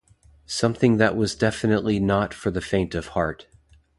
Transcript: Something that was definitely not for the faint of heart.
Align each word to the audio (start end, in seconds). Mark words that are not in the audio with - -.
Something 0.47 0.97
that 0.97 1.15
was 1.15 1.35
definitely 1.35 1.99
not 1.99 2.33
for 2.33 2.49
the 2.49 2.59
faint 2.59 2.95
of 2.95 3.09
heart. 3.09 3.45